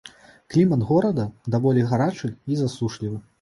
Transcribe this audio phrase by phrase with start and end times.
[0.53, 1.25] Клімат горада
[1.57, 3.23] даволі гарачы і засушлівы.